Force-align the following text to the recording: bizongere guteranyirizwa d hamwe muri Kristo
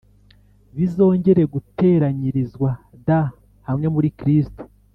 bizongere 0.75 1.41
guteranyirizwa 1.53 2.69
d 3.07 3.07
hamwe 3.67 3.87
muri 3.95 4.09
Kristo 4.19 4.61